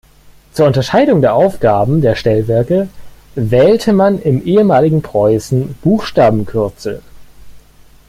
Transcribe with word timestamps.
Zur 0.53 0.65
Unterscheidung 0.65 1.21
der 1.21 1.35
Aufgaben 1.35 2.01
der 2.01 2.15
Stellwerke 2.15 2.87
wählte 3.35 3.93
man 3.93 4.19
im 4.19 4.43
ehemaligen 4.43 5.03
Preußen 5.03 5.75
Buchstabenkürzel. 5.83 7.03